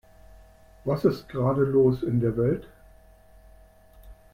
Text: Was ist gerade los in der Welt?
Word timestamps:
Was 0.83 1.05
ist 1.05 1.29
gerade 1.29 1.61
los 1.63 2.01
in 2.01 2.21
der 2.21 2.35
Welt? 2.35 2.67